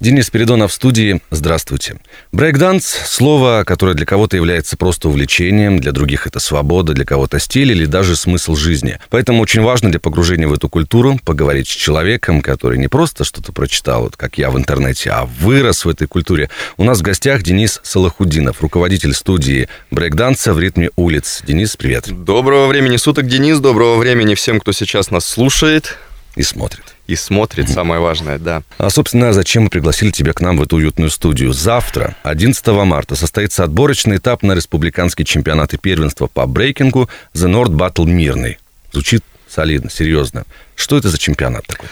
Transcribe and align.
Денис 0.00 0.26
Спиридонов 0.26 0.70
в 0.70 0.74
студии. 0.74 1.20
Здравствуйте. 1.32 1.96
Брейкданс– 2.30 2.84
слово, 3.06 3.64
которое 3.66 3.94
для 3.94 4.06
кого-то 4.06 4.36
является 4.36 4.76
просто 4.76 5.08
увлечением, 5.08 5.80
для 5.80 5.90
других 5.90 6.28
это 6.28 6.38
свобода, 6.38 6.92
для 6.92 7.04
кого-то 7.04 7.40
стиль 7.40 7.72
или 7.72 7.84
даже 7.84 8.14
смысл 8.14 8.54
жизни. 8.54 9.00
Поэтому 9.10 9.42
очень 9.42 9.62
важно 9.62 9.90
для 9.90 9.98
погружения 9.98 10.46
в 10.46 10.52
эту 10.52 10.68
культуру 10.68 11.18
поговорить 11.24 11.66
с 11.66 11.72
человеком, 11.72 12.42
который 12.42 12.78
не 12.78 12.86
просто 12.86 13.24
что-то 13.24 13.50
прочитал, 13.50 14.02
вот 14.02 14.16
как 14.16 14.38
я 14.38 14.50
в 14.50 14.56
интернете, 14.56 15.10
а 15.10 15.24
вырос 15.24 15.84
в 15.84 15.88
этой 15.88 16.06
культуре. 16.06 16.48
У 16.76 16.84
нас 16.84 17.00
в 17.00 17.02
гостях 17.02 17.42
Денис 17.42 17.80
Салахудинов, 17.82 18.62
руководитель 18.62 19.14
студии 19.14 19.68
брейкданса 19.90 20.54
в 20.54 20.60
ритме 20.60 20.90
улиц. 20.94 21.42
Денис, 21.44 21.76
привет. 21.76 22.04
Доброго 22.08 22.68
времени 22.68 22.98
суток, 22.98 23.26
Денис. 23.26 23.58
Доброго 23.58 23.96
времени 23.96 24.36
всем, 24.36 24.60
кто 24.60 24.70
сейчас 24.70 25.10
нас 25.10 25.26
слушает. 25.26 25.96
И 26.38 26.42
смотрит 26.42 26.94
и 27.08 27.16
смотрит, 27.16 27.70
самое 27.70 28.00
важное, 28.00 28.38
да. 28.38 28.62
А, 28.76 28.90
собственно, 28.90 29.32
зачем 29.32 29.64
мы 29.64 29.70
пригласили 29.70 30.10
тебя 30.10 30.34
к 30.34 30.42
нам 30.42 30.58
в 30.58 30.62
эту 30.62 30.76
уютную 30.76 31.10
студию? 31.10 31.54
Завтра, 31.54 32.16
11 32.22 32.66
марта, 32.84 33.16
состоится 33.16 33.64
отборочный 33.64 34.18
этап 34.18 34.42
на 34.42 34.52
республиканский 34.52 35.24
чемпионат 35.24 35.72
и 35.72 35.78
первенство 35.78 36.26
по 36.26 36.46
брейкингу 36.46 37.08
The 37.34 37.48
Nord 37.50 37.70
Battle 37.70 38.04
Мирный. 38.04 38.58
Звучит 38.92 39.24
солидно, 39.48 39.90
серьезно. 39.90 40.44
Что 40.76 40.98
это 40.98 41.08
за 41.08 41.18
чемпионат 41.18 41.66
такой? 41.66 41.88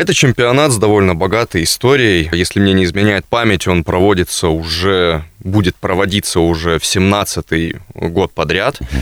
Это 0.00 0.14
чемпионат 0.14 0.70
с 0.70 0.76
довольно 0.76 1.16
богатой 1.16 1.64
историей. 1.64 2.30
Если 2.32 2.60
мне 2.60 2.72
не 2.72 2.84
изменяет 2.84 3.24
память, 3.24 3.66
он 3.66 3.82
проводится 3.82 4.48
уже, 4.48 5.24
будет 5.40 5.74
проводиться 5.74 6.38
уже 6.38 6.78
в 6.78 6.84
17-й 6.84 7.78
год 7.94 8.32
подряд. 8.32 8.80
Uh-huh. 8.80 9.00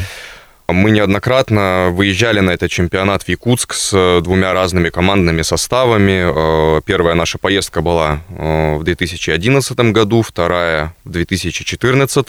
Мы 0.68 0.90
неоднократно 0.90 1.90
выезжали 1.92 2.40
на 2.40 2.50
этот 2.50 2.72
чемпионат 2.72 3.22
в 3.22 3.28
Якутск 3.28 3.72
с 3.72 3.92
э, 3.92 4.20
двумя 4.20 4.52
разными 4.52 4.88
командными 4.90 5.42
составами. 5.42 6.78
Э, 6.78 6.80
первая 6.84 7.14
наша 7.14 7.38
поездка 7.38 7.82
была 7.82 8.20
э, 8.30 8.74
в 8.74 8.82
2011 8.82 9.78
году, 9.92 10.22
вторая 10.22 10.92
в 11.04 11.10
2014. 11.10 12.26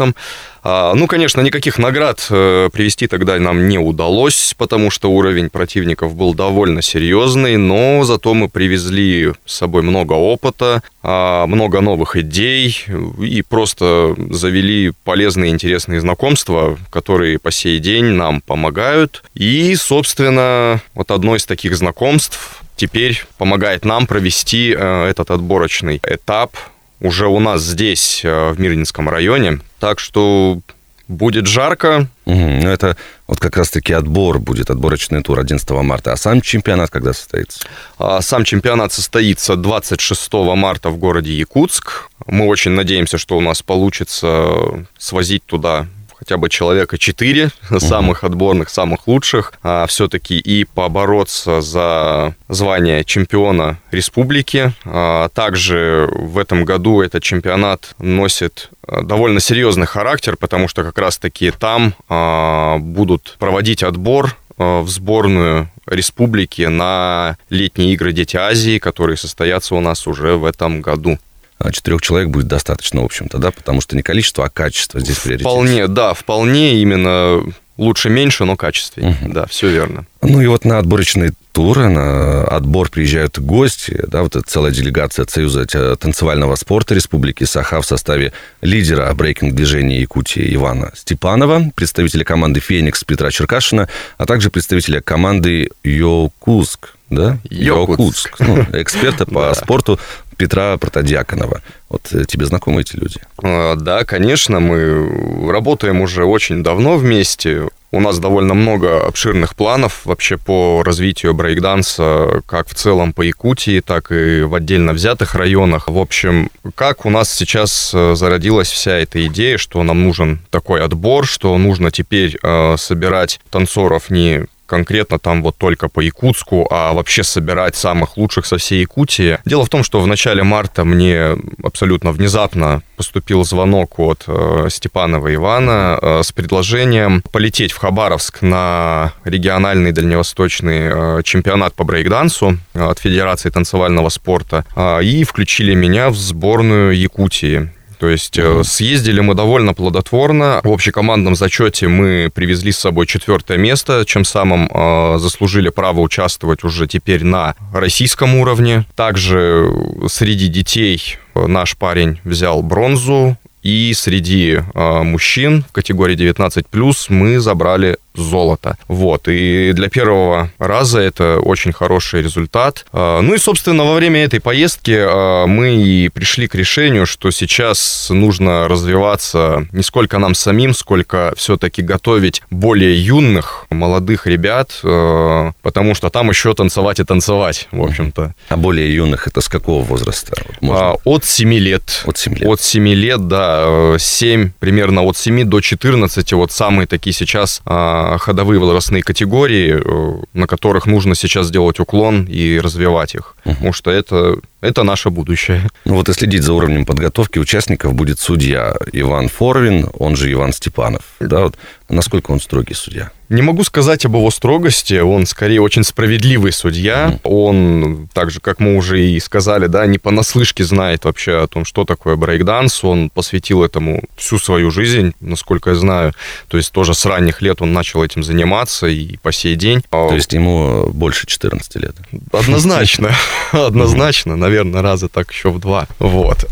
А, 0.63 0.93
ну, 0.93 1.07
конечно, 1.07 1.41
никаких 1.41 1.79
наград 1.79 2.25
привести 2.27 3.07
тогда 3.07 3.39
нам 3.39 3.67
не 3.69 3.79
удалось, 3.79 4.53
потому 4.57 4.91
что 4.91 5.09
уровень 5.09 5.49
противников 5.49 6.13
был 6.15 6.33
довольно 6.35 6.81
серьезный, 6.81 7.57
но 7.57 8.03
зато 8.03 8.33
мы 8.33 8.49
привезли 8.49 9.31
с 9.45 9.55
собой 9.55 9.81
много 9.81 10.13
опыта, 10.13 10.83
а, 11.09 11.47
много 11.47 11.79
новых 11.79 12.17
идей 12.17 12.83
и 13.17 13.41
просто 13.41 14.13
завели 14.29 14.91
полезные 15.05 15.51
интересные 15.51 16.01
знакомства, 16.01 16.77
которые 16.89 17.39
по 17.39 17.49
сей 17.49 17.79
день 17.79 18.07
нам 18.27 18.41
помогают. 18.41 19.23
И, 19.33 19.75
собственно, 19.75 20.81
вот 20.93 21.11
одно 21.11 21.35
из 21.35 21.45
таких 21.45 21.75
знакомств 21.75 22.61
теперь 22.75 23.25
помогает 23.37 23.85
нам 23.85 24.05
провести 24.05 24.75
э, 24.77 25.07
этот 25.09 25.31
отборочный 25.31 25.99
этап 26.03 26.55
уже 26.99 27.27
у 27.27 27.39
нас 27.39 27.61
здесь, 27.61 28.21
э, 28.23 28.51
в 28.51 28.59
Мирнинском 28.59 29.07
районе. 29.09 29.59
Так 29.79 29.99
что 29.99 30.59
будет 31.07 31.47
жарко. 31.47 32.07
Угу. 32.25 32.35
Ну, 32.35 32.69
это 32.69 32.97
вот 33.27 33.39
как 33.39 33.55
раз-таки 33.55 33.93
отбор 33.93 34.39
будет, 34.39 34.69
отборочный 34.69 35.23
тур 35.23 35.39
11 35.39 35.69
марта. 35.69 36.11
А 36.11 36.17
сам 36.17 36.41
чемпионат 36.41 36.89
когда 36.89 37.13
состоится? 37.13 37.59
А 37.97 38.21
сам 38.21 38.43
чемпионат 38.43 38.91
состоится 38.91 39.55
26 39.55 40.33
марта 40.33 40.89
в 40.89 40.97
городе 40.97 41.31
Якутск. 41.31 42.09
Мы 42.25 42.45
очень 42.45 42.71
надеемся, 42.71 43.17
что 43.17 43.37
у 43.37 43.41
нас 43.41 43.61
получится 43.61 44.85
свозить 44.97 45.45
туда 45.45 45.87
хотя 46.17 46.37
бы 46.37 46.49
человека 46.49 46.97
4 46.97 47.49
угу. 47.69 47.79
самых 47.79 48.23
отборных, 48.23 48.69
самых 48.69 49.07
лучших, 49.07 49.53
а 49.63 49.85
все-таки 49.87 50.37
и 50.37 50.63
побороться 50.65 51.61
за 51.61 52.35
звание 52.49 53.03
чемпиона 53.03 53.79
республики. 53.91 54.73
А 54.85 55.29
также 55.29 56.09
в 56.11 56.37
этом 56.37 56.65
году 56.65 57.01
этот 57.01 57.23
чемпионат 57.23 57.95
носит 57.99 58.69
а, 58.87 59.01
довольно 59.01 59.39
серьезный 59.39 59.87
характер, 59.87 60.37
потому 60.37 60.67
что 60.67 60.83
как 60.83 60.97
раз-таки 60.97 61.51
там 61.51 61.93
а, 62.09 62.77
будут 62.79 63.35
проводить 63.39 63.83
отбор 63.83 64.35
а, 64.57 64.81
в 64.81 64.89
сборную 64.89 65.69
республики 65.85 66.63
на 66.63 67.37
летние 67.49 67.93
игры 67.93 68.11
Дети 68.11 68.37
Азии, 68.37 68.79
которые 68.79 69.17
состоятся 69.17 69.75
у 69.75 69.79
нас 69.79 70.07
уже 70.07 70.35
в 70.35 70.45
этом 70.45 70.81
году. 70.81 71.17
А, 71.59 71.71
четырех 71.71 72.01
человек 72.01 72.29
будет 72.29 72.47
достаточно, 72.47 73.01
в 73.01 73.05
общем-то, 73.05 73.37
да, 73.39 73.51
потому 73.51 73.81
что 73.81 73.95
не 73.95 74.03
количество, 74.03 74.45
а 74.45 74.49
качество 74.49 74.99
здесь 74.99 75.17
приоритет. 75.17 75.47
Вполне, 75.47 75.87
да, 75.87 76.13
вполне 76.13 76.75
именно 76.81 77.41
лучше 77.77 78.09
меньше, 78.09 78.45
но 78.45 78.55
качественнее. 78.55 79.17
Угу. 79.21 79.33
Да, 79.33 79.45
все 79.45 79.69
верно. 79.69 80.05
Ну 80.21 80.41
и 80.41 80.47
вот 80.47 80.65
на 80.65 80.79
отборочные 80.79 81.31
туры, 81.51 81.87
на 81.87 82.43
отбор 82.43 82.89
приезжают 82.89 83.39
гости, 83.39 84.03
да, 84.07 84.21
вот 84.21 84.35
эта 84.35 84.47
целая 84.47 84.71
делегация 84.71 85.23
от 85.23 85.31
Союза 85.31 85.65
танцевального 85.95 86.55
спорта 86.55 86.93
Республики 86.93 87.43
Саха 87.45 87.81
в 87.81 87.85
составе 87.85 88.33
лидера 88.61 89.11
брейкинг-движения 89.13 90.01
Якутии 90.01 90.53
Ивана 90.53 90.91
Степанова, 90.95 91.71
представителя 91.75 92.23
команды 92.23 92.59
«Феникс» 92.59 93.03
Петра 93.03 93.31
Черкашина, 93.31 93.87
а 94.17 94.25
также 94.25 94.49
представителя 94.49 95.01
команды 95.01 95.69
«Йокуск», 95.83 96.93
да? 97.09 97.37
Йокутск. 97.49 98.39
Ну, 98.39 98.65
эксперта 98.73 99.25
по 99.31 99.53
спорту 99.53 99.99
Петра 100.37 100.77
Протодиаконова. 100.77 101.61
Вот 101.89 102.13
э, 102.13 102.25
тебе 102.25 102.45
знакомы 102.45 102.81
эти 102.81 102.95
люди? 102.95 103.19
А, 103.43 103.75
да, 103.75 104.03
конечно, 104.05 104.59
мы 104.59 105.51
работаем 105.51 106.01
уже 106.01 106.25
очень 106.25 106.63
давно 106.63 106.97
вместе. 106.97 107.67
У 107.91 108.01
нас 108.01 108.19
довольно 108.19 108.53
много 108.53 109.05
обширных 109.07 109.55
планов 109.55 110.01
вообще 110.05 110.37
по 110.37 110.83
развитию 110.83 111.33
брейкданса, 111.33 112.41
как 112.45 112.67
в 112.67 112.75
целом 112.75 113.13
по 113.13 113.21
Якутии, 113.21 113.79
так 113.79 114.11
и 114.11 114.41
в 114.41 114.53
отдельно 114.55 114.91
взятых 114.91 115.35
районах. 115.35 115.87
В 115.87 115.97
общем, 115.97 116.51
как 116.75 117.05
у 117.05 117.09
нас 117.09 117.33
сейчас 117.33 117.91
э, 117.93 118.15
зародилась 118.15 118.69
вся 118.69 118.97
эта 118.97 119.25
идея, 119.27 119.57
что 119.57 119.81
нам 119.83 120.03
нужен 120.03 120.39
такой 120.49 120.83
отбор, 120.83 121.25
что 121.25 121.57
нужно 121.57 121.89
теперь 121.89 122.37
э, 122.43 122.75
собирать 122.77 123.39
танцоров 123.49 124.09
не 124.09 124.45
конкретно 124.67 125.17
там 125.17 125.41
вот 125.41 125.57
только 125.57 125.89
по 125.89 126.01
Якутску, 126.01 126.67
а 126.69 126.93
вообще 126.93 127.23
собирать 127.23 127.75
самых 127.75 128.17
лучших 128.17 128.45
со 128.45 128.57
всей 128.57 128.81
Якутии. 128.81 129.39
Дело 129.45 129.65
в 129.65 129.69
том, 129.69 129.83
что 129.83 129.99
в 129.99 130.07
начале 130.07 130.43
марта 130.43 130.85
мне 130.85 131.35
абсолютно 131.63 132.11
внезапно 132.11 132.83
поступил 132.95 133.43
звонок 133.43 133.99
от 133.99 134.23
э, 134.27 134.67
Степанова 134.69 135.33
Ивана 135.33 135.99
э, 136.01 136.21
с 136.23 136.31
предложением 136.31 137.23
полететь 137.31 137.71
в 137.71 137.77
Хабаровск 137.77 138.41
на 138.41 139.13
региональный 139.23 139.91
дальневосточный 139.91 141.19
э, 141.19 141.21
чемпионат 141.23 141.73
по 141.73 141.83
брейкдансу 141.83 142.57
э, 142.73 142.83
от 142.83 142.99
Федерации 142.99 143.49
танцевального 143.49 144.09
спорта 144.09 144.65
э, 144.75 145.03
и 145.03 145.23
включили 145.23 145.73
меня 145.73 146.09
в 146.09 146.15
сборную 146.15 146.97
Якутии. 146.97 147.71
То 147.99 148.09
есть 148.09 148.37
mm-hmm. 148.37 148.63
съездили 148.63 149.19
мы 149.21 149.35
довольно 149.35 149.73
плодотворно. 149.73 150.61
В 150.63 150.71
общекомандном 150.71 151.35
зачете 151.35 151.87
мы 151.87 152.29
привезли 152.33 152.71
с 152.71 152.79
собой 152.79 153.07
четвертое 153.07 153.57
место, 153.57 154.03
чем 154.05 154.23
самым 154.23 154.69
э, 154.71 155.17
заслужили 155.19 155.69
право 155.69 156.01
участвовать 156.01 156.63
уже 156.63 156.87
теперь 156.87 157.23
на 157.23 157.55
российском 157.73 158.35
уровне. 158.35 158.85
Также 158.95 159.69
среди 160.07 160.47
детей 160.47 161.17
наш 161.35 161.77
парень 161.77 162.19
взял 162.23 162.61
бронзу, 162.61 163.37
и 163.67 163.93
среди 163.93 164.59
э, 164.61 165.03
мужчин 165.03 165.65
в 165.67 165.73
категории 165.73 166.15
19 166.15 166.65
мы 167.09 167.39
забрали 167.39 167.97
золото. 168.17 168.77
Вот. 168.87 169.27
И 169.27 169.71
для 169.73 169.89
первого 169.89 170.51
раза 170.59 170.99
это 170.99 171.39
очень 171.39 171.71
хороший 171.71 172.21
результат. 172.21 172.85
Э, 172.93 173.21
ну 173.21 173.33
и, 173.33 173.37
собственно, 173.37 173.83
во 173.85 173.95
время 173.95 174.23
этой 174.23 174.39
поездки 174.39 174.91
э, 174.91 175.45
мы 175.45 175.75
и 175.75 176.09
пришли 176.09 176.47
к 176.47 176.55
решению, 176.55 177.05
что 177.05 177.31
сейчас 177.31 178.07
нужно 178.09 178.67
развиваться 178.67 179.67
не 179.71 179.83
сколько 179.83 180.17
нам 180.17 180.35
самим, 180.35 180.73
сколько 180.73 181.33
все-таки 181.37 181.81
готовить 181.81 182.41
более 182.49 182.99
юных, 182.99 183.65
молодых 183.69 184.27
ребят, 184.27 184.79
э, 184.83 185.51
потому 185.61 185.95
что 185.95 186.09
там 186.09 186.29
еще 186.29 186.53
танцевать 186.53 186.99
и 186.99 187.03
танцевать, 187.03 187.67
в 187.71 187.81
общем-то. 187.81 188.33
А 188.49 188.57
более 188.57 188.93
юных 188.93 189.27
это 189.27 189.41
с 189.41 189.47
какого 189.47 189.83
возраста? 189.83 190.33
Можно? 190.61 190.95
От 191.03 191.25
7 191.25 191.53
лет. 191.53 192.03
От 192.05 192.17
7 192.17 192.35
лет. 192.35 192.47
От 192.47 192.61
7 192.61 192.87
лет, 192.89 193.27
да 193.27 193.95
7, 193.97 194.51
примерно 194.59 195.03
от 195.03 195.17
7 195.17 195.43
до 195.43 195.61
14, 195.61 196.33
вот 196.33 196.51
самые 196.51 196.87
такие 196.87 197.13
сейчас 197.13 197.61
а, 197.65 198.06
ходовые 198.17 198.59
возрастные 198.59 199.03
категории, 199.03 199.79
э, 199.79 200.23
на 200.33 200.47
которых 200.47 200.85
нужно 200.85 201.15
сейчас 201.15 201.47
сделать 201.47 201.79
уклон 201.79 202.25
и 202.25 202.59
развивать 202.59 203.15
их. 203.15 203.35
Uh-huh. 203.43 203.53
Потому 203.53 203.73
что 203.73 203.91
это 203.91 204.39
это 204.61 204.83
наше 204.83 205.09
будущее. 205.09 205.69
Ну 205.85 205.95
вот 205.95 206.09
и 206.09 206.13
следить 206.13 206.43
за 206.43 206.53
уровнем 206.53 206.85
подготовки 206.85 207.39
участников 207.39 207.93
будет 207.93 208.19
судья 208.19 208.75
Иван 208.91 209.29
Форвин, 209.29 209.89
он 209.97 210.15
же 210.15 210.31
Иван 210.31 210.53
Степанов. 210.53 211.03
Да, 211.19 211.41
вот 211.41 211.55
насколько 211.89 212.31
он 212.31 212.39
строгий 212.39 212.73
судья? 212.73 213.11
Не 213.29 213.41
могу 213.41 213.63
сказать 213.65 214.05
об 214.05 214.15
его 214.15 214.31
строгости, 214.31 214.99
он 214.99 215.25
скорее 215.25 215.61
очень 215.61 215.83
справедливый 215.83 216.53
судья. 216.53 217.09
Mm. 217.09 217.19
Он, 217.23 218.09
так 218.13 218.31
же, 218.31 218.39
как 218.39 218.61
мы 218.61 218.77
уже 218.77 219.01
и 219.03 219.19
сказали, 219.19 219.67
да, 219.67 219.85
не 219.85 219.97
понаслышке 219.97 220.63
знает 220.63 221.03
вообще 221.03 221.43
о 221.43 221.47
том, 221.47 221.65
что 221.65 221.83
такое 221.83 222.15
брейкданс. 222.15 222.85
Он 222.85 223.09
посвятил 223.09 223.63
этому 223.63 224.03
всю 224.15 224.39
свою 224.39 224.71
жизнь, 224.71 225.13
насколько 225.19 225.71
я 225.71 225.75
знаю. 225.75 226.13
То 226.47 226.55
есть 226.55 226.71
тоже 226.71 226.93
с 226.93 227.05
ранних 227.05 227.41
лет 227.41 227.61
он 227.61 227.73
начал 227.73 228.01
этим 228.01 228.23
заниматься 228.23 228.87
и 228.87 229.17
по 229.17 229.33
сей 229.33 229.55
день. 229.55 229.81
То 229.89 230.13
есть 230.13 230.31
ему 230.31 230.89
больше 230.93 231.27
14 231.27 231.75
лет? 231.75 231.95
Однозначно, 232.31 233.11
однозначно, 233.51 234.37
наверное, 234.47 234.81
раза 234.81 235.09
так 235.09 235.31
еще 235.31 235.49
в 235.49 235.59
два. 235.59 235.87
Вот. 235.99 236.45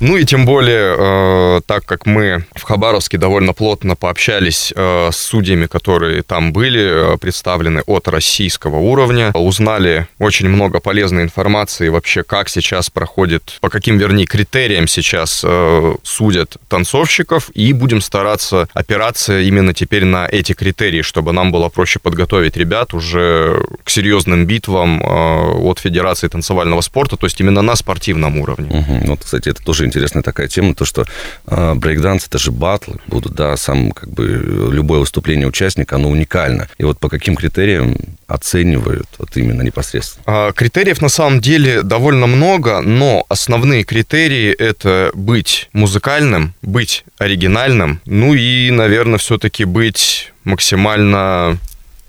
Ну 0.00 0.16
и 0.16 0.24
тем 0.24 0.46
более, 0.46 0.96
э, 0.98 1.60
так 1.66 1.84
как 1.84 2.06
мы 2.06 2.44
в 2.54 2.62
Хабаровске 2.62 3.18
довольно 3.18 3.52
плотно 3.52 3.94
пообщались 3.94 4.72
э, 4.74 5.10
с 5.12 5.16
судьями, 5.16 5.66
которые 5.66 6.22
там 6.22 6.52
были 6.52 7.14
э, 7.14 7.18
представлены 7.18 7.82
от 7.86 8.08
российского 8.08 8.76
уровня. 8.76 9.32
Узнали 9.34 10.06
очень 10.18 10.48
много 10.48 10.80
полезной 10.80 11.22
информации 11.22 11.88
вообще, 11.88 12.22
как 12.22 12.48
сейчас 12.48 12.88
проходит, 12.88 13.58
по 13.60 13.68
каким, 13.68 13.98
вернее, 13.98 14.26
критериям 14.26 14.88
сейчас 14.88 15.44
судят 16.02 16.56
танцовщиков, 16.68 17.50
и 17.54 17.72
будем 17.72 18.00
стараться 18.00 18.68
опираться 18.72 19.40
именно 19.40 19.74
теперь 19.74 20.04
на 20.04 20.26
эти 20.26 20.52
критерии, 20.52 21.02
чтобы 21.02 21.32
нам 21.32 21.52
было 21.52 21.68
проще 21.68 21.98
подготовить 21.98 22.56
ребят 22.56 22.94
уже 22.94 23.62
к 23.84 23.90
серьезным 23.90 24.46
битвам 24.46 25.02
от 25.02 25.78
Федерации 25.78 26.28
танцевального 26.28 26.80
спорта, 26.80 27.09
то 27.16 27.26
есть 27.26 27.40
именно 27.40 27.62
на 27.62 27.76
спортивном 27.76 28.38
уровне. 28.38 28.68
Угу. 28.70 29.06
Вот, 29.06 29.24
кстати, 29.24 29.48
это 29.48 29.62
тоже 29.62 29.86
интересная 29.86 30.22
такая 30.22 30.48
тема, 30.48 30.74
то, 30.74 30.84
что 30.84 31.04
э, 31.46 31.74
брейкданс 31.74 32.26
это 32.26 32.38
же 32.38 32.50
батлы 32.50 32.96
будут, 33.06 33.34
да, 33.34 33.56
сам 33.56 33.92
как 33.92 34.10
бы 34.10 34.26
любое 34.72 35.00
выступление 35.00 35.46
участника 35.46 35.60
участник, 35.60 35.92
оно 35.92 36.10
уникально. 36.10 36.68
И 36.78 36.84
вот 36.84 36.98
по 36.98 37.08
каким 37.08 37.36
критериям 37.36 37.96
оценивают 38.26 39.06
вот 39.18 39.36
именно 39.36 39.62
непосредственно? 39.62 40.24
А, 40.26 40.52
критериев 40.52 41.00
на 41.00 41.08
самом 41.08 41.40
деле 41.40 41.82
довольно 41.82 42.26
много, 42.26 42.80
но 42.80 43.24
основные 43.28 43.84
критерии 43.84 44.52
это 44.52 45.10
быть 45.14 45.68
музыкальным, 45.72 46.54
быть 46.62 47.04
оригинальным, 47.18 48.00
ну 48.06 48.34
и, 48.34 48.70
наверное, 48.70 49.18
все-таки 49.18 49.64
быть 49.64 50.32
максимально 50.44 51.58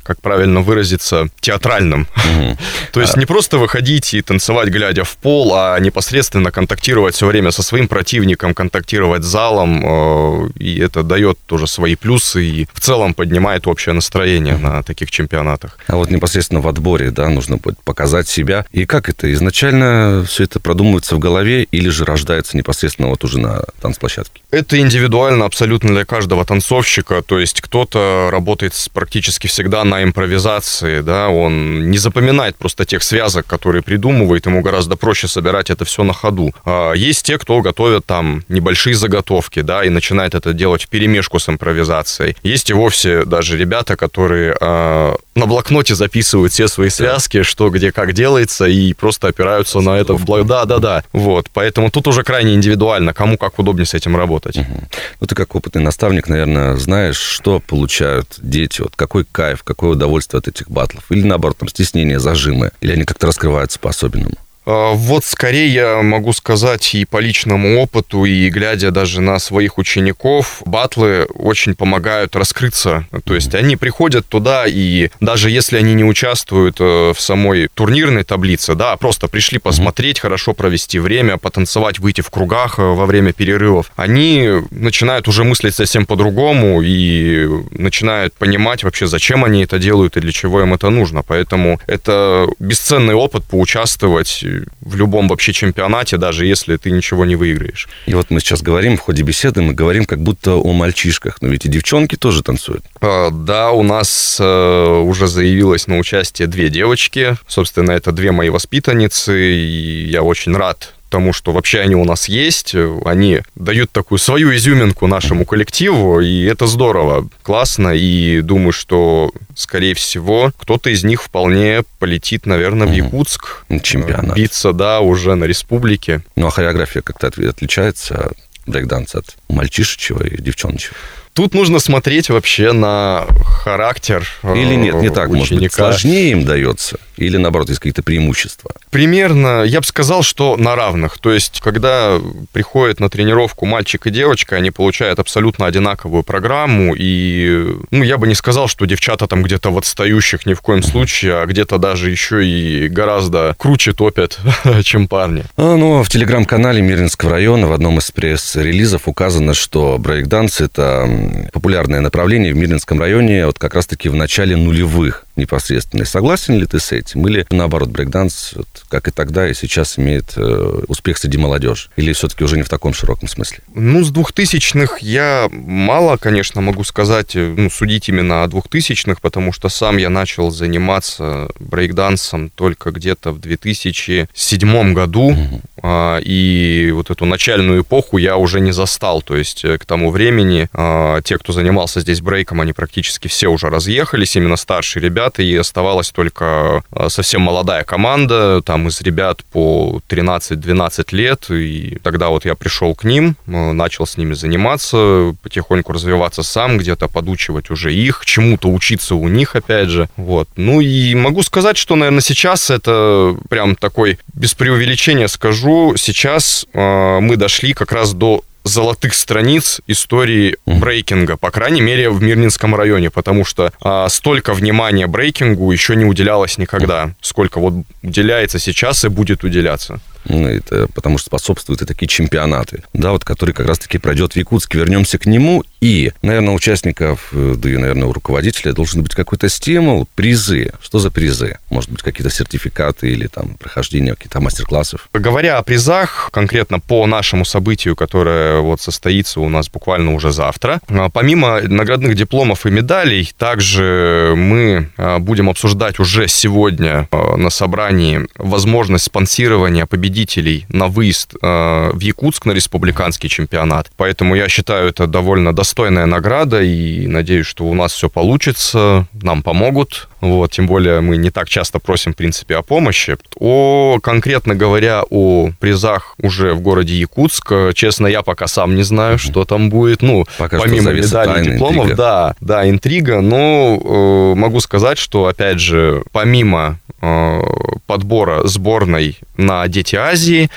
как 0.03 0.21
правильно 0.21 0.61
выразиться, 0.61 1.29
театральным. 1.39 2.07
Угу. 2.15 2.57
То 2.93 3.01
есть 3.01 3.15
а... 3.15 3.19
не 3.19 3.25
просто 3.25 3.57
выходить 3.57 4.13
и 4.13 4.21
танцевать, 4.21 4.69
глядя 4.69 5.03
в 5.03 5.17
пол, 5.17 5.53
а 5.55 5.77
непосредственно 5.79 6.51
контактировать 6.51 7.15
все 7.15 7.27
время 7.27 7.51
со 7.51 7.63
своим 7.63 7.87
противником, 7.87 8.53
контактировать 8.53 9.23
с 9.23 9.27
залом, 9.27 9.83
э, 9.83 10.49
и 10.57 10.79
это 10.79 11.03
дает 11.03 11.37
тоже 11.45 11.67
свои 11.67 11.95
плюсы 11.95 12.43
и 12.43 12.67
в 12.73 12.79
целом 12.79 13.13
поднимает 13.13 13.67
общее 13.67 13.93
настроение 13.93 14.55
угу. 14.55 14.63
на 14.63 14.83
таких 14.83 15.11
чемпионатах. 15.11 15.77
А 15.87 15.95
вот 15.95 16.09
непосредственно 16.09 16.61
в 16.61 16.67
отборе, 16.67 17.11
да, 17.11 17.29
нужно 17.29 17.57
будет 17.57 17.79
показать 17.83 18.27
себя. 18.27 18.65
И 18.71 18.85
как 18.85 19.09
это? 19.09 19.31
Изначально 19.33 20.25
все 20.27 20.43
это 20.43 20.59
продумывается 20.59 21.15
в 21.15 21.19
голове 21.19 21.63
или 21.63 21.89
же 21.89 22.05
рождается 22.05 22.57
непосредственно 22.57 23.09
вот 23.09 23.23
уже 23.23 23.39
на 23.39 23.63
танцплощадке? 23.81 24.41
Это 24.51 24.79
индивидуально 24.79 25.45
абсолютно 25.45 25.89
для 25.89 26.05
каждого 26.05 26.45
танцовщика. 26.45 27.21
То 27.21 27.39
есть 27.39 27.61
кто-то 27.61 28.29
работает 28.31 28.73
практически 28.93 29.47
всегда 29.47 29.83
на 29.91 30.03
импровизации, 30.03 31.01
да, 31.01 31.29
он 31.29 31.91
не 31.91 31.97
запоминает 31.97 32.55
просто 32.55 32.85
тех 32.85 33.03
связок, 33.03 33.45
которые 33.45 33.81
придумывает, 33.81 34.45
ему 34.45 34.61
гораздо 34.61 34.95
проще 34.95 35.27
собирать 35.27 35.69
это 35.69 35.83
все 35.83 36.03
на 36.03 36.13
ходу. 36.13 36.53
А 36.65 36.93
есть 36.93 37.25
те, 37.25 37.37
кто 37.37 37.61
готовят 37.61 38.05
там 38.05 38.43
небольшие 38.47 38.95
заготовки, 38.95 39.61
да, 39.61 39.83
и 39.83 39.89
начинает 39.89 40.33
это 40.33 40.53
делать 40.53 40.83
в 40.83 40.87
перемешку 40.87 41.39
с 41.39 41.49
импровизацией. 41.49 42.37
Есть 42.41 42.69
и 42.69 42.73
вовсе 42.73 43.25
даже 43.25 43.57
ребята, 43.57 43.97
которые 43.97 44.55
а, 44.61 45.15
на 45.35 45.45
блокноте 45.45 45.93
записывают 45.93 46.53
все 46.53 46.67
свои 46.67 46.89
связки, 46.89 47.43
что 47.43 47.69
где 47.69 47.91
как 47.91 48.13
делается, 48.13 48.65
и 48.65 48.93
просто 48.93 49.27
опираются 49.27 49.81
на 49.81 49.97
это 49.97 50.13
в 50.13 50.23
блок. 50.25 50.47
Да, 50.47 50.65
да, 50.65 50.77
да. 50.79 51.03
Вот. 51.11 51.49
Поэтому 51.53 51.91
тут 51.91 52.07
уже 52.07 52.23
крайне 52.23 52.53
индивидуально, 52.53 53.13
кому 53.13 53.37
как 53.37 53.59
удобнее 53.59 53.85
с 53.85 53.93
этим 53.93 54.15
работать. 54.15 54.57
Угу. 54.57 54.87
Ну, 55.19 55.27
ты 55.27 55.35
как 55.35 55.53
опытный 55.55 55.83
наставник, 55.83 56.29
наверное, 56.29 56.77
знаешь, 56.77 57.17
что 57.17 57.59
получают 57.59 58.37
дети, 58.41 58.81
вот 58.81 58.93
какой 58.95 59.25
кайф, 59.25 59.63
какое 59.81 59.95
удовольствие 59.95 60.37
от 60.37 60.47
этих 60.47 60.69
батлов. 60.69 61.05
Или 61.09 61.25
наоборот, 61.25 61.57
там 61.57 61.67
стеснение, 61.67 62.19
зажимы, 62.19 62.69
или 62.81 62.91
они 62.91 63.03
как-то 63.03 63.25
раскрываются 63.25 63.79
по-особенному. 63.79 64.35
А, 64.71 64.93
вот 64.93 65.25
скорее 65.25 65.67
я 65.67 66.01
могу 66.01 66.31
сказать 66.31 66.95
и 66.95 67.03
по 67.03 67.17
личному 67.17 67.81
опыту, 67.81 68.23
и 68.23 68.49
глядя 68.49 68.91
даже 68.91 69.19
на 69.19 69.37
своих 69.39 69.77
учеников, 69.77 70.61
батлы 70.65 71.25
очень 71.25 71.75
помогают 71.75 72.35
раскрыться. 72.35 73.05
То 73.25 73.35
есть 73.35 73.53
они 73.53 73.75
приходят 73.75 74.25
туда, 74.27 74.65
и 74.67 75.09
даже 75.19 75.49
если 75.49 75.77
они 75.77 75.93
не 75.93 76.05
участвуют 76.05 76.77
э, 76.79 77.13
в 77.13 77.19
самой 77.19 77.67
турнирной 77.73 78.23
таблице, 78.23 78.75
да, 78.75 78.95
просто 78.95 79.27
пришли 79.27 79.59
посмотреть, 79.59 80.19
хорошо 80.19 80.53
провести 80.53 80.99
время, 80.99 81.37
потанцевать, 81.37 81.99
выйти 81.99 82.21
в 82.21 82.29
кругах 82.29 82.79
э, 82.79 82.81
во 82.81 83.05
время 83.05 83.33
перерывов, 83.33 83.91
они 83.97 84.61
начинают 84.71 85.27
уже 85.27 85.43
мыслить 85.43 85.75
совсем 85.75 86.05
по-другому 86.05 86.81
и 86.81 87.45
начинают 87.71 88.33
понимать 88.35 88.83
вообще, 88.83 89.07
зачем 89.07 89.43
они 89.43 89.63
это 89.63 89.79
делают 89.79 90.15
и 90.15 90.21
для 90.21 90.31
чего 90.31 90.61
им 90.61 90.73
это 90.73 90.89
нужно. 90.89 91.23
Поэтому 91.23 91.79
это 91.87 92.47
бесценный 92.59 93.15
опыт 93.15 93.43
поучаствовать 93.43 94.45
в 94.81 94.95
любом 94.95 95.27
вообще 95.27 95.53
чемпионате, 95.53 96.17
даже 96.17 96.45
если 96.45 96.77
ты 96.77 96.91
ничего 96.91 97.25
не 97.25 97.35
выиграешь. 97.35 97.87
И 98.05 98.13
вот 98.13 98.29
мы 98.29 98.39
сейчас 98.39 98.61
говорим 98.61 98.97
в 98.97 99.01
ходе 99.01 99.23
беседы, 99.23 99.61
мы 99.61 99.73
говорим 99.73 100.05
как 100.05 100.21
будто 100.21 100.55
о 100.55 100.73
мальчишках, 100.73 101.41
но 101.41 101.49
ведь 101.49 101.65
и 101.65 101.69
девчонки 101.69 102.15
тоже 102.15 102.43
танцуют. 102.43 102.83
А, 103.01 103.29
да, 103.31 103.71
у 103.71 103.83
нас 103.83 104.37
э, 104.39 104.87
уже 104.99 105.27
заявилось 105.27 105.87
на 105.87 105.97
участие 105.97 106.47
две 106.47 106.69
девочки. 106.69 107.37
Собственно, 107.47 107.91
это 107.91 108.11
две 108.11 108.31
мои 108.31 108.49
воспитанницы, 108.49 109.39
и 109.39 110.05
я 110.05 110.23
очень 110.23 110.55
рад 110.55 110.93
тому, 111.11 111.33
что 111.33 111.51
вообще 111.51 111.81
они 111.81 111.95
у 111.95 112.05
нас 112.05 112.27
есть, 112.27 112.73
они 113.05 113.41
дают 113.55 113.91
такую 113.91 114.17
свою 114.17 114.55
изюминку 114.55 115.05
нашему 115.05 115.45
коллективу, 115.45 116.19
и 116.21 116.45
это 116.45 116.65
здорово, 116.65 117.27
классно, 117.43 117.89
и 117.89 118.41
думаю, 118.41 118.71
что, 118.71 119.31
скорее 119.55 119.93
всего, 119.93 120.51
кто-то 120.57 120.89
из 120.89 121.03
них 121.03 121.21
вполне 121.21 121.83
полетит, 121.99 122.45
наверное, 122.47 122.87
в 122.87 122.91
Якутск. 122.91 123.65
Чемпионат. 123.83 124.35
Биться, 124.35 124.73
да, 124.73 125.01
уже 125.01 125.35
на 125.35 125.43
республике. 125.43 126.23
Ну, 126.35 126.47
а 126.47 126.49
хореография 126.49 127.01
как-то 127.01 127.27
отличается 127.27 128.31
брейкданс 128.65 129.15
от 129.15 129.35
мальчишечьего 129.49 130.23
и 130.23 130.41
девчоночего? 130.41 130.95
Тут 131.33 131.53
нужно 131.53 131.79
смотреть 131.79 132.29
вообще 132.29 132.73
на 132.73 133.25
характер 133.63 134.27
Или 134.43 134.75
нет, 134.75 134.95
не 134.95 135.09
так, 135.09 135.29
ученика. 135.29 135.35
может 135.37 135.59
быть, 135.59 135.73
сложнее 135.73 136.31
им 136.31 136.45
дается? 136.45 136.99
Или, 137.15 137.37
наоборот, 137.37 137.69
есть 137.69 137.79
какие-то 137.79 138.03
преимущества? 138.03 138.71
Примерно, 138.91 139.63
я 139.63 139.79
бы 139.79 139.85
сказал, 139.85 140.21
что 140.21 140.57
на 140.57 140.75
равных. 140.75 141.17
То 141.17 141.31
есть, 141.31 141.61
когда 141.61 142.19
приходят 142.51 142.99
на 142.99 143.09
тренировку 143.09 143.65
мальчик 143.65 144.05
и 144.05 144.11
девочка, 144.11 144.57
они 144.57 144.69
получают 144.69 145.17
абсолютно 145.17 145.65
одинаковую 145.65 146.23
программу. 146.23 146.93
И, 146.97 147.67
ну, 147.89 148.03
я 148.03 148.17
бы 148.17 148.27
не 148.27 148.35
сказал, 148.35 148.67
что 148.67 148.85
девчата 148.85 149.27
там 149.27 149.43
где-то 149.43 149.71
в 149.71 149.77
отстающих 149.77 150.45
ни 150.45 150.53
в 150.53 150.61
коем 150.61 150.83
случае, 150.83 151.35
а 151.35 151.45
где-то 151.45 151.77
даже 151.77 152.11
еще 152.11 152.45
и 152.45 152.89
гораздо 152.89 153.55
круче 153.57 153.93
топят, 153.93 154.39
чем 154.83 155.07
парни. 155.07 155.45
А, 155.55 155.77
ну, 155.77 156.03
в 156.03 156.09
телеграм-канале 156.09 156.81
Мирнинского 156.81 157.31
района 157.31 157.67
в 157.67 157.71
одном 157.71 157.99
из 157.99 158.11
пресс-релизов 158.11 159.07
указано, 159.07 159.53
что 159.53 159.97
брейкданс– 159.99 160.59
это 160.59 161.49
популярное 161.53 162.01
направление 162.01 162.53
в 162.53 162.57
Мирнинском 162.57 162.99
районе 162.99 163.45
вот 163.45 163.57
как 163.57 163.73
раз-таки 163.73 164.09
в 164.09 164.15
начале 164.15 164.57
нулевых 164.57 165.25
непосредственно. 165.37 166.03
Согласен 166.03 166.59
ли 166.59 166.65
ты 166.65 166.79
с 166.79 166.91
этим? 166.91 167.25
Или 167.27 167.47
наоборот, 167.51 167.89
брейкданс, 167.89 168.53
вот, 168.55 168.80
как 168.89 169.07
и 169.07 169.11
тогда, 169.11 169.49
и 169.49 169.53
сейчас 169.53 169.97
имеет 169.97 170.33
э, 170.35 170.83
успех 170.87 171.17
среди 171.17 171.37
молодежи? 171.37 171.89
Или 171.95 172.13
все-таки 172.13 172.43
уже 172.43 172.57
не 172.57 172.63
в 172.63 172.69
таком 172.69 172.93
широком 172.93 173.27
смысле? 173.27 173.59
Ну, 173.73 174.03
с 174.03 174.11
двухтысячных 174.11 174.99
я 174.99 175.47
мало, 175.51 176.17
конечно, 176.17 176.61
могу 176.61 176.83
сказать, 176.83 177.35
э, 177.35 177.53
ну, 177.55 177.69
судить 177.69 178.09
именно 178.09 178.43
о 178.43 178.47
двухтысячных, 178.47 179.21
потому 179.21 179.53
что 179.53 179.69
сам 179.69 179.97
я 179.97 180.09
начал 180.09 180.51
заниматься 180.51 181.49
брейкдансом 181.59 182.49
только 182.49 182.91
где-то 182.91 183.31
в 183.31 183.39
2007 183.39 184.93
году. 184.93 185.31
Угу. 185.31 185.61
А, 185.81 186.19
и 186.19 186.91
вот 186.93 187.09
эту 187.09 187.25
начальную 187.25 187.81
эпоху 187.81 188.17
я 188.17 188.37
уже 188.37 188.59
не 188.59 188.71
застал. 188.71 189.21
То 189.21 189.35
есть 189.35 189.65
э, 189.65 189.77
к 189.77 189.85
тому 189.85 190.11
времени 190.11 190.69
а, 190.73 191.21
те, 191.21 191.37
кто 191.37 191.53
занимался 191.53 192.01
здесь 192.01 192.21
брейком, 192.21 192.61
они 192.61 192.73
практически 192.73 193.27
все 193.27 193.47
уже 193.47 193.69
разъехались, 193.69 194.35
именно 194.35 194.57
старшие 194.57 195.03
ребята, 195.03 195.41
и 195.41 195.55
оставалась 195.55 196.11
только 196.11 196.83
а, 196.91 197.09
совсем 197.09 197.41
молодая 197.41 197.83
команда, 197.83 198.61
там 198.61 198.87
из 198.87 199.01
ребят 199.01 199.43
по 199.51 200.01
13-12 200.07 201.15
лет, 201.15 201.49
и 201.49 201.97
тогда 202.03 202.29
вот 202.29 202.45
я 202.45 202.55
пришел 202.55 202.93
к 202.93 203.03
ним, 203.03 203.35
начал 203.45 204.05
с 204.05 204.17
ними 204.17 204.33
заниматься, 204.33 205.35
потихоньку 205.41 205.93
развиваться 205.93 206.43
сам, 206.43 206.77
где-то 206.77 207.07
подучивать 207.07 207.71
уже 207.71 207.93
их, 207.93 208.23
чему-то 208.25 208.69
учиться 208.69 209.15
у 209.15 209.27
них, 209.27 209.55
опять 209.55 209.89
же. 209.89 210.09
Вот. 210.15 210.47
Ну 210.55 210.81
и 210.81 211.15
могу 211.15 211.41
сказать, 211.43 211.77
что, 211.77 211.95
наверное, 211.95 212.21
сейчас 212.21 212.69
это 212.69 213.35
прям 213.49 213.75
такой, 213.75 214.19
без 214.33 214.53
преувеличения 214.53 215.27
скажу, 215.27 215.70
сейчас 215.97 216.65
э, 216.73 217.19
мы 217.19 217.37
дошли 217.37 217.73
как 217.73 217.91
раз 217.91 218.13
до 218.13 218.43
золотых 218.63 219.13
страниц 219.13 219.81
истории 219.87 220.57
брейкинга, 220.65 221.37
по 221.37 221.51
крайней 221.51 221.81
мере, 221.81 222.09
в 222.09 222.21
Мирнинском 222.21 222.75
районе, 222.75 223.09
потому 223.09 223.43
что 223.43 223.73
а, 223.81 224.07
столько 224.09 224.53
внимания 224.53 225.07
брейкингу 225.07 225.71
еще 225.71 225.95
не 225.95 226.05
уделялось 226.05 226.57
никогда, 226.57 227.15
сколько 227.21 227.59
вот 227.59 227.73
уделяется 228.03 228.59
сейчас 228.59 229.03
и 229.03 229.09
будет 229.09 229.43
уделяться. 229.43 229.99
Ну, 230.25 230.47
это 230.47 230.87
потому 230.93 231.17
что 231.17 231.27
способствуют 231.27 231.81
и 231.81 231.85
такие 231.85 232.07
чемпионаты, 232.07 232.83
да, 232.93 233.11
вот 233.11 233.25
который 233.25 233.53
как 233.53 233.67
раз-таки 233.67 233.97
пройдет 233.97 234.33
в 234.33 234.35
Якутске. 234.35 234.77
Вернемся 234.77 235.17
к 235.17 235.25
нему. 235.25 235.63
И, 235.81 236.11
наверное, 236.21 236.53
участников, 236.53 237.29
э, 237.31 237.55
да 237.57 237.69
и, 237.69 237.75
наверное, 237.75 238.07
у 238.07 238.13
руководителя 238.13 238.71
должен 238.71 239.01
быть 239.01 239.15
какой-то 239.15 239.49
стимул, 239.49 240.07
призы. 240.13 240.71
Что 240.79 240.99
за 240.99 241.09
призы? 241.09 241.57
Может 241.71 241.89
быть, 241.89 242.03
какие-то 242.03 242.31
сертификаты 242.33 243.09
или 243.09 243.25
там 243.25 243.55
прохождение 243.57 244.13
каких-то 244.13 244.39
мастер-классов? 244.39 245.09
Говоря 245.11 245.57
о 245.57 245.63
призах, 245.63 246.29
конкретно 246.31 246.79
по 246.79 247.07
нашему 247.07 247.45
событию, 247.45 247.95
которое 247.95 248.59
вот 248.59 248.79
состоится 248.79 249.41
у 249.41 249.49
нас 249.49 249.69
буквально 249.69 250.13
уже 250.13 250.31
завтра, 250.31 250.81
а, 250.87 251.09
помимо 251.09 251.61
наградных 251.61 252.15
дипломов 252.15 252.67
и 252.67 252.69
медалей, 252.69 253.31
также 253.37 254.33
мы 254.37 254.89
а, 254.97 255.17
будем 255.17 255.49
обсуждать 255.49 255.99
уже 255.99 256.27
сегодня 256.27 257.07
а, 257.09 257.37
на 257.37 257.49
собрании 257.49 258.27
возможность 258.37 259.05
спонсирования 259.05 259.87
победителей 259.87 260.65
на 260.69 260.87
выезд 260.87 261.33
в 261.41 261.99
Якутск 261.99 262.45
на 262.45 262.51
республиканский 262.51 263.29
чемпионат. 263.29 263.91
Поэтому 263.97 264.35
я 264.35 264.47
считаю 264.47 264.89
это 264.89 265.07
довольно 265.07 265.53
достойная 265.71 266.05
награда 266.05 266.61
и 266.61 267.07
надеюсь, 267.07 267.45
что 267.45 267.63
у 267.63 267.73
нас 267.73 267.93
все 267.93 268.09
получится, 268.09 269.07
нам 269.13 269.41
помогут. 269.41 270.09
Вот, 270.19 270.51
тем 270.51 270.67
более 270.67 270.99
мы 270.99 271.15
не 271.15 271.31
так 271.31 271.47
часто 271.47 271.79
просим, 271.79 272.11
в 272.11 272.17
принципе, 272.17 272.57
о 272.57 272.61
помощи. 272.61 273.15
О, 273.39 273.97
конкретно 274.03 274.53
говоря, 274.53 275.03
о 275.09 275.51
призах 275.59 276.15
уже 276.21 276.53
в 276.53 276.59
городе 276.59 276.95
Якутск, 276.95 277.53
честно, 277.73 278.07
я 278.07 278.21
пока 278.21 278.47
сам 278.47 278.75
не 278.75 278.83
знаю, 278.83 279.17
что 279.17 279.45
там 279.45 279.69
будет. 279.69 280.01
Ну, 280.01 280.25
пока 280.37 280.59
помимо 280.59 280.91
медалей, 280.91 281.53
дипломов, 281.53 281.85
интрига. 281.85 281.95
да, 281.95 282.35
да, 282.41 282.69
интрига. 282.69 283.21
Но 283.21 283.79
э, 283.81 284.35
могу 284.37 284.59
сказать, 284.59 284.97
что, 284.97 285.27
опять 285.27 285.61
же, 285.61 286.03
помимо 286.11 286.79
э, 287.01 287.39
подбора 287.87 288.45
сборной 288.45 289.17
на 289.37 289.65
Дети 289.69 289.95
Азии 289.95 290.49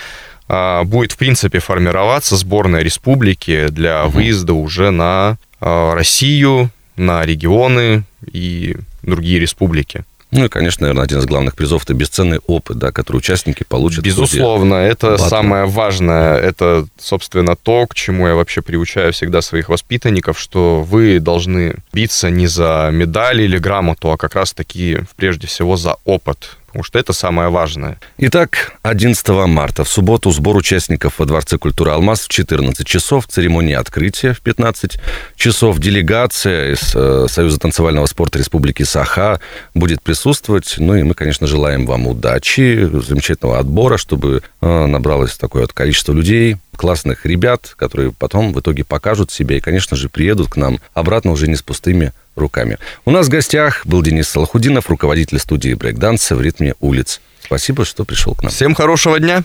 будет, 0.48 1.12
в 1.12 1.16
принципе, 1.16 1.58
формироваться 1.58 2.36
сборная 2.36 2.82
республики 2.82 3.68
для 3.68 4.04
выезда 4.04 4.52
уже 4.52 4.90
на 4.90 5.38
а, 5.60 5.94
Россию, 5.94 6.70
на 6.96 7.24
регионы 7.24 8.04
и 8.30 8.76
другие 9.02 9.38
республики. 9.38 10.04
Ну 10.30 10.46
и, 10.46 10.48
конечно, 10.48 10.82
наверное, 10.82 11.04
один 11.04 11.20
из 11.20 11.26
главных 11.26 11.54
призов– 11.54 11.82
это 11.84 11.94
бесценный 11.94 12.40
опыт, 12.48 12.76
да, 12.76 12.90
который 12.90 13.18
участники 13.18 13.64
получат. 13.66 14.04
Безусловно, 14.04 14.74
это 14.74 15.12
батла. 15.12 15.28
самое 15.28 15.64
важное. 15.66 16.36
Это, 16.38 16.86
собственно, 16.98 17.54
то, 17.54 17.86
к 17.86 17.94
чему 17.94 18.26
я 18.26 18.34
вообще 18.34 18.60
приучаю 18.60 19.12
всегда 19.12 19.42
своих 19.42 19.68
воспитанников, 19.68 20.38
что 20.38 20.82
вы 20.82 21.20
должны 21.20 21.76
биться 21.92 22.30
не 22.30 22.48
за 22.48 22.90
медали 22.92 23.44
или 23.44 23.58
грамоту, 23.58 24.10
а 24.10 24.16
как 24.16 24.34
раз-таки, 24.34 24.98
прежде 25.14 25.46
всего, 25.46 25.76
за 25.76 25.96
опыт 26.04 26.56
потому 26.74 26.82
что 26.82 26.98
это 26.98 27.12
самое 27.12 27.50
важное. 27.50 28.00
Итак, 28.18 28.72
11 28.82 29.28
марта 29.46 29.84
в 29.84 29.88
субботу 29.88 30.32
сбор 30.32 30.56
участников 30.56 31.20
во 31.20 31.24
Дворце 31.24 31.56
культуры 31.56 31.92
«Алмаз» 31.92 32.22
в 32.22 32.28
14 32.28 32.84
часов, 32.84 33.28
церемония 33.28 33.78
открытия 33.78 34.32
в 34.32 34.40
15 34.40 34.98
часов. 35.36 35.78
Делегация 35.78 36.72
из 36.72 36.92
э, 36.96 37.26
Союза 37.28 37.60
танцевального 37.60 38.06
спорта 38.06 38.40
Республики 38.40 38.82
Саха 38.82 39.38
будет 39.72 40.02
присутствовать. 40.02 40.74
Ну 40.78 40.96
и 40.96 41.04
мы, 41.04 41.14
конечно, 41.14 41.46
желаем 41.46 41.86
вам 41.86 42.08
удачи, 42.08 42.90
замечательного 42.92 43.60
отбора, 43.60 43.96
чтобы 43.96 44.42
э, 44.60 44.86
набралось 44.86 45.36
такое 45.36 45.62
вот 45.62 45.72
количество 45.72 46.12
людей, 46.12 46.56
классных 46.76 47.26
ребят, 47.26 47.74
которые 47.76 48.12
потом 48.12 48.52
в 48.52 48.60
итоге 48.60 48.84
покажут 48.84 49.30
себя 49.30 49.56
и, 49.56 49.60
конечно 49.60 49.96
же, 49.96 50.08
приедут 50.08 50.50
к 50.50 50.56
нам 50.56 50.80
обратно 50.92 51.32
уже 51.32 51.48
не 51.48 51.56
с 51.56 51.62
пустыми 51.62 52.12
руками. 52.36 52.78
У 53.04 53.10
нас 53.10 53.26
в 53.26 53.30
гостях 53.30 53.86
был 53.86 54.02
Денис 54.02 54.28
Салахудинов, 54.28 54.88
руководитель 54.90 55.38
студии 55.38 55.74
брейкданса 55.74 56.34
в 56.36 56.40
ритме 56.40 56.74
улиц. 56.80 57.20
Спасибо, 57.42 57.84
что 57.84 58.04
пришел 58.04 58.34
к 58.34 58.42
нам. 58.42 58.50
Всем 58.50 58.74
хорошего 58.74 59.20
дня. 59.20 59.44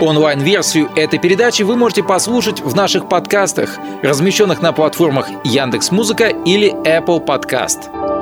Онлайн-версию 0.00 0.90
этой 0.94 1.18
передачи 1.18 1.62
вы 1.62 1.76
можете 1.76 2.02
послушать 2.02 2.60
в 2.60 2.74
наших 2.74 3.08
подкастах, 3.08 3.70
размещенных 4.02 4.60
на 4.60 4.72
платформах 4.72 5.28
Яндекс.Музыка 5.44 6.28
или 6.44 6.70
Apple 6.86 7.24
Podcast. 7.24 8.15